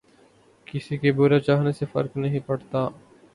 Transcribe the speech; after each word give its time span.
کســـی 0.67 0.97
کے 0.97 1.11
برا 1.11 1.39
چاہنے 1.39 1.71
سے 1.71 1.85
فرق 1.93 2.17
نہیں 2.17 2.39
پڑتا 2.45 2.87